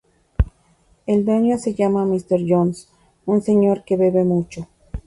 [1.05, 2.89] El dueño se llama Mister Jones,
[3.27, 4.67] un señor que bebe mucho.